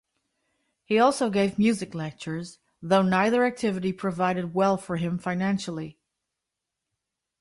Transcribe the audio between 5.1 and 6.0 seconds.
financially.